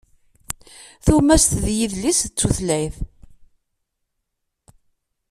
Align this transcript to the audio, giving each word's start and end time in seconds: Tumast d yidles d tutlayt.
Tumast 1.05 1.51
d 1.63 1.65
yidles 1.77 2.19
d 2.25 2.31
tutlayt. 2.37 2.95